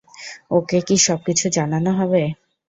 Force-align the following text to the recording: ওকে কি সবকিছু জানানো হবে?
ওকে 0.51 0.77
কি 0.87 0.95
সবকিছু 1.07 1.45
জানানো 1.57 1.91
হবে? 1.99 2.23